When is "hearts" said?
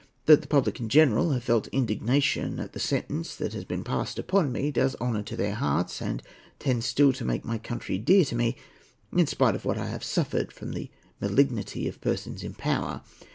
5.53-6.01